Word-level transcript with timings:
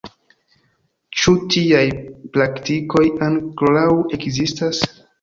Ĉu 1.19 1.33
tiaj 1.57 1.83
praktikoj 2.39 3.07
ankoraŭ 3.31 3.89
ekzistas? 4.21 4.87